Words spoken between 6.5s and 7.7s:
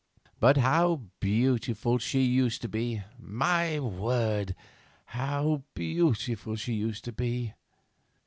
she used to be!